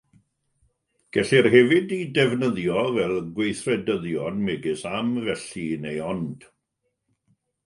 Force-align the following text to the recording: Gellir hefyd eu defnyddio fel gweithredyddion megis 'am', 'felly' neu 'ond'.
Gellir 1.17 1.49
hefyd 1.55 1.93
eu 1.97 2.07
defnyddio 2.15 2.85
fel 2.95 3.13
gweithredyddion 3.35 4.41
megis 4.49 4.83
'am', 4.95 5.15
'felly' 5.27 5.79
neu 5.85 6.03
'ond'. 6.09 6.49